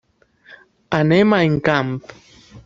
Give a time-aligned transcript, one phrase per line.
[1.01, 1.93] Anem a Encamp.